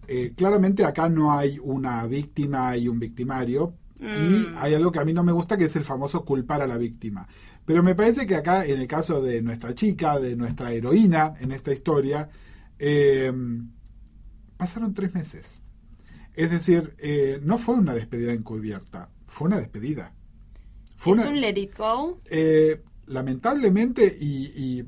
[0.07, 4.55] eh, claramente acá no hay una víctima y un victimario, y mm.
[4.57, 6.77] hay algo que a mí no me gusta, que es el famoso culpar a la
[6.77, 7.27] víctima.
[7.65, 11.51] Pero me parece que acá, en el caso de nuestra chica, de nuestra heroína en
[11.51, 12.29] esta historia,
[12.77, 13.31] eh,
[14.57, 15.61] pasaron tres meses.
[16.33, 20.13] Es decir, eh, no fue una despedida encubierta, fue una despedida.
[21.05, 22.17] ¿Es un let it go?
[22.29, 24.85] Eh, lamentablemente, y,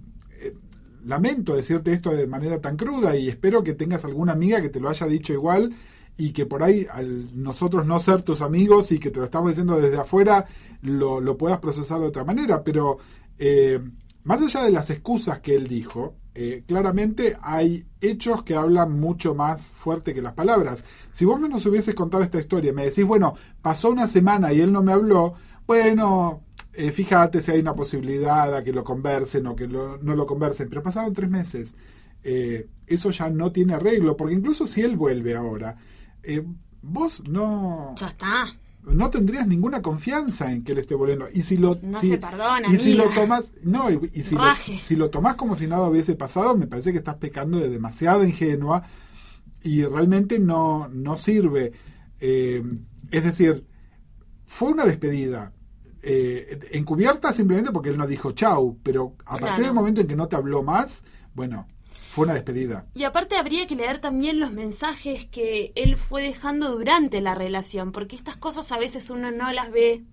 [1.05, 4.79] lamento decirte esto de manera tan cruda y espero que tengas alguna amiga que te
[4.79, 5.75] lo haya dicho igual
[6.17, 9.49] y que por ahí al nosotros no ser tus amigos y que te lo estamos
[9.49, 10.45] diciendo desde afuera
[10.81, 12.63] lo, lo puedas procesar de otra manera.
[12.63, 12.97] Pero
[13.37, 13.79] eh,
[14.23, 19.35] más allá de las excusas que él dijo, eh, claramente hay hechos que hablan mucho
[19.35, 20.83] más fuerte que las palabras.
[21.11, 24.61] Si vos me nos hubieses contado esta historia, me decís, bueno, pasó una semana y
[24.61, 26.41] él no me habló, bueno,
[26.73, 30.67] eh, fíjate si hay una posibilidad a que lo conversen o que no lo conversen,
[30.69, 31.75] pero pasaron tres meses.
[32.23, 35.77] Eh, eso ya no tiene arreglo, porque incluso si él vuelve ahora,
[36.81, 37.95] vos no...
[37.97, 38.47] Ya está
[38.93, 41.27] no tendrías ninguna confianza en que él esté volviendo.
[41.33, 44.43] Y si lo, no se perdona, y si lo tomas, no, y, si, lo,
[44.81, 48.83] si lo como si nada hubiese pasado, me parece que estás pecando de demasiado ingenua
[49.63, 51.73] y realmente no, no sirve.
[52.19, 52.63] Eh,
[53.11, 53.65] es decir,
[54.45, 55.51] fue una despedida.
[56.07, 60.15] Eh, encubierta simplemente porque él no dijo chau, pero a partir del momento en que
[60.15, 61.67] no te habló más, bueno,
[62.15, 62.85] fue una despedida.
[62.95, 67.91] Y aparte habría que leer también los mensajes que él fue dejando durante la relación,
[67.91, 70.05] porque estas cosas a veces uno no las ve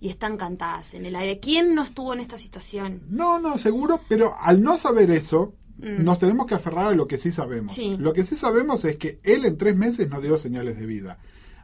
[0.00, 1.38] y están cantadas en el aire.
[1.38, 3.02] ¿Quién no estuvo en esta situación?
[3.10, 6.02] No, no, seguro, pero al no saber eso, mm.
[6.02, 7.76] nos tenemos que aferrar a lo que sí sabemos.
[7.76, 11.18] Lo que sí sabemos es que él en tres meses no dio señales de vida.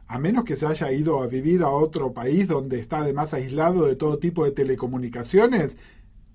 [0.05, 3.87] A menos que se haya ido a vivir a otro país donde está además aislado
[3.87, 5.79] de todo tipo de telecomunicaciones,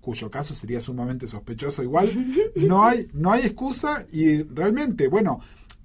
[0.02, 2.10] cuyo caso sería sumamente sospechoso igual,
[2.56, 5.40] no hay, no hay excusa y realmente, bueno,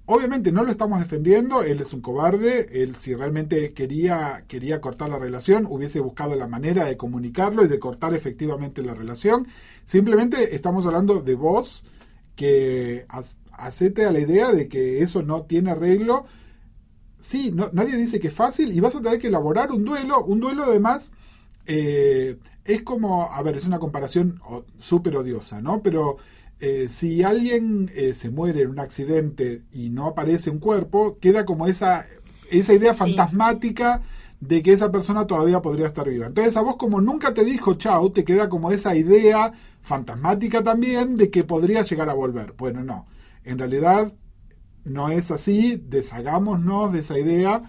[0.06, 5.08] obviamente no lo estamos defendiendo, él es un cobarde, él si realmente quería, quería cortar
[5.10, 9.46] la relación, hubiese buscado la manera de comunicarlo y de cortar efectivamente la relación.
[9.84, 11.84] Simplemente estamos hablando de vos
[12.34, 13.06] que
[13.52, 16.26] acete a la idea de que eso no tiene arreglo.
[17.20, 20.40] Sí, nadie dice que es fácil y vas a tener que elaborar un duelo, un
[20.40, 21.12] duelo además
[21.66, 24.40] eh, es como, a ver, es una comparación
[24.78, 25.82] súper odiosa, ¿no?
[25.82, 26.18] Pero
[26.60, 31.46] eh, si alguien eh, se muere en un accidente y no aparece un cuerpo, queda
[31.46, 32.06] como esa,
[32.50, 34.02] esa idea fantasmática
[34.40, 36.26] de que esa persona todavía podría estar viva.
[36.26, 41.16] Entonces a vos como nunca te dijo chau, te queda como esa idea fantasmática también
[41.16, 42.52] de que podría llegar a volver.
[42.58, 43.06] Bueno, no,
[43.44, 44.12] en realidad
[44.84, 47.62] no es así, deshagámonos de esa idea.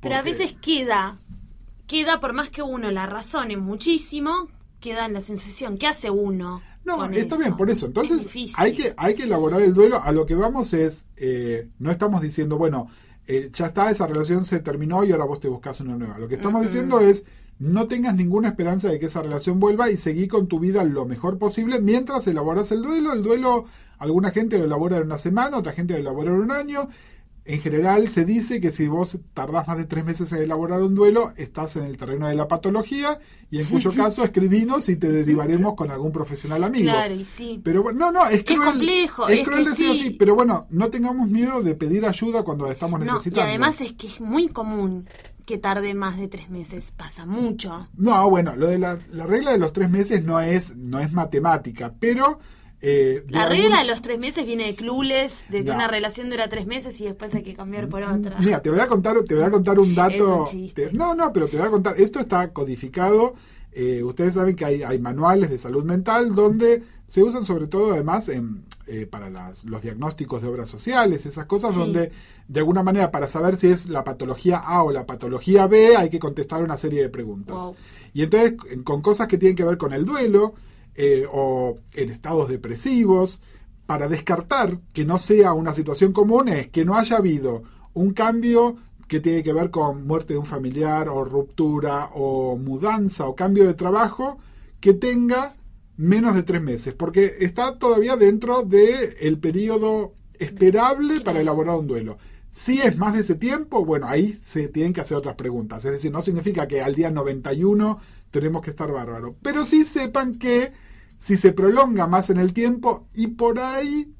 [0.00, 1.18] Pero a veces queda
[1.86, 4.48] queda, por más que uno la razone muchísimo,
[4.80, 5.78] queda en la sensación.
[5.78, 6.62] ¿Qué hace uno?
[6.84, 7.86] No, está bien, por eso.
[7.86, 10.02] Entonces, hay que, hay que elaborar el duelo.
[10.02, 12.88] A lo que vamos es, eh, no estamos diciendo, bueno,
[13.26, 16.18] eh, ya está, esa relación se terminó y ahora vos te buscas una nueva.
[16.18, 17.24] Lo que estamos diciendo es,
[17.58, 21.06] no tengas ninguna esperanza de que esa relación vuelva y seguí con tu vida lo
[21.06, 23.14] mejor posible mientras elaboras el duelo.
[23.14, 23.64] El duelo,
[23.98, 26.88] alguna gente lo elabora en una semana, otra gente lo elabora en un año.
[27.46, 30.94] En general se dice que si vos tardás más de tres meses en elaborar un
[30.94, 33.18] duelo, estás en el terreno de la patología
[33.50, 36.90] y en cuyo caso escribinos y te derivaremos con algún profesional amigo.
[36.90, 37.60] Claro, y sí.
[37.62, 38.60] Pero bueno, no, no, es cruel.
[38.60, 39.28] Es complejo.
[39.28, 43.40] Es, cruel decir así, pero bueno, no tengamos miedo de pedir ayuda cuando estamos necesitando.
[43.40, 45.06] y además es que es muy común
[45.44, 47.88] que tarde más de tres meses, pasa mucho.
[47.94, 51.12] No, bueno, lo de la, la regla de los tres meses no es, no es
[51.12, 52.38] matemática, pero
[52.86, 56.50] eh, la regla de los tres meses viene de clules, de que una relación dura
[56.50, 58.36] tres meses y después hay que cambiar por otra.
[58.40, 60.44] Mira, te voy a contar, te voy a contar un dato.
[60.92, 61.98] no, no, pero te voy a contar.
[61.98, 63.36] Esto está codificado.
[63.72, 67.94] Eh, ustedes saben que hay, hay, manuales de salud mental donde se usan sobre todo
[67.94, 72.12] además en, eh, para los diagnósticos de obras sociales, esas cosas donde
[72.46, 76.10] de alguna manera para saber si es la patología A o la patología B hay
[76.10, 77.70] que contestar una serie de preguntas.
[78.12, 80.54] Y entonces con cosas que tienen que ver con el duelo,
[80.94, 83.40] eh, o en estados depresivos,
[83.86, 88.76] para descartar que no sea una situación común es que no haya habido un cambio
[89.08, 93.66] que tiene que ver con muerte de un familiar o ruptura o mudanza o cambio
[93.66, 94.38] de trabajo
[94.80, 95.56] que tenga
[95.96, 101.86] menos de tres meses, porque está todavía dentro del el periodo esperable para elaborar un
[101.86, 102.18] duelo.
[102.50, 105.84] Si es más de ese tiempo, bueno, ahí se tienen que hacer otras preguntas.
[105.84, 107.98] Es decir, no significa que al día 91
[108.30, 109.34] tenemos que estar bárbaro.
[109.42, 110.72] Pero sí sepan que
[111.18, 114.12] si se prolonga más en el tiempo y por ahí...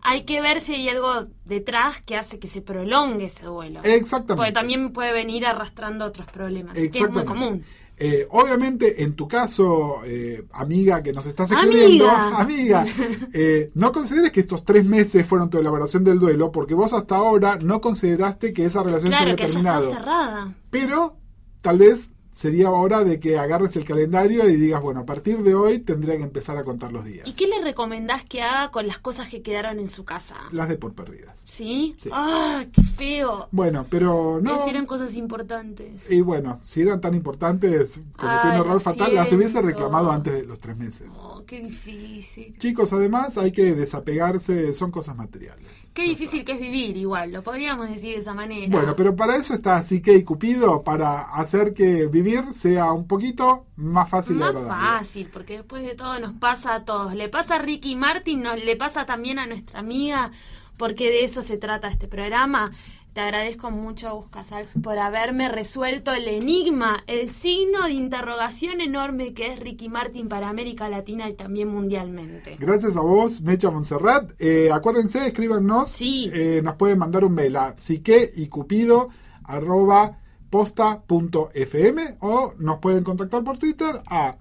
[0.00, 3.80] Hay que ver si hay algo detrás que hace que se prolongue ese duelo.
[3.82, 4.36] Exactamente.
[4.36, 7.64] Porque también puede venir arrastrando otros problemas, que es muy común.
[8.00, 12.86] Eh, obviamente, en tu caso, eh, amiga que nos estás escribiendo, amiga,
[13.32, 17.16] eh, no consideres que estos tres meses fueron tu elaboración del duelo, porque vos hasta
[17.16, 19.90] ahora no consideraste que esa relación se había terminado.
[19.90, 20.54] cerrada.
[20.70, 21.16] Pero
[21.60, 25.54] tal vez sería hora de que agarres el calendario y digas, bueno, a partir de
[25.54, 27.26] hoy tendría que empezar a contar los días.
[27.26, 30.36] ¿Y qué le recomendás que haga con las cosas que quedaron en su casa?
[30.52, 31.42] Las de por perdidas.
[31.46, 31.94] ¿Sí?
[31.98, 32.10] Sí.
[32.12, 33.48] ¡Ah, qué feo!
[33.50, 34.54] Bueno, pero no.
[34.54, 36.10] Decir eran cosas importantes.
[36.10, 39.68] Y bueno, si eran tan importantes, cometí Ay, un error fatal, las hubiese siento.
[39.68, 41.08] reclamado antes de los tres meses.
[41.20, 42.56] Oh, qué difícil.
[42.58, 45.66] Chicos, además hay que desapegarse, son cosas materiales.
[45.92, 48.68] Qué difícil que es vivir, igual, lo podríamos decir de esa manera.
[48.70, 53.66] Bueno, pero para eso está Psique y Cupido, para hacer que vivir sea un poquito
[53.76, 57.14] más fácil Más fácil, porque después de todo nos pasa a todos.
[57.14, 60.30] Le pasa a Ricky Martin, nos, le pasa también a nuestra amiga,
[60.76, 62.70] porque de eso se trata este programa.
[63.12, 69.52] Te agradezco mucho, Buscasals, por haberme resuelto el enigma, el signo de interrogación enorme que
[69.52, 72.56] es Ricky Martin para América Latina y también mundialmente.
[72.60, 74.30] Gracias a vos, Mecha Montserrat.
[74.38, 75.90] Eh, acuérdense, escríbanos.
[75.90, 76.30] Sí.
[76.32, 79.08] Eh, nos pueden mandar un mail a psique y cupido
[79.48, 80.18] arroba
[80.50, 84.36] posta.fm o nos pueden contactar por Twitter a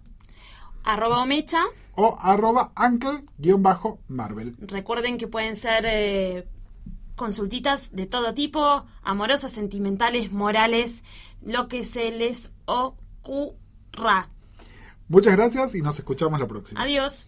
[0.84, 1.62] Arroba Omecha.
[1.96, 4.56] o arroba uncle-marvel.
[4.60, 6.48] Recuerden que pueden ser eh,
[7.16, 11.04] consultitas de todo tipo, amorosas, sentimentales, morales,
[11.42, 14.30] lo que se les ocurra.
[15.10, 16.82] Muchas gracias y nos escuchamos la próxima.
[16.82, 17.28] Adiós.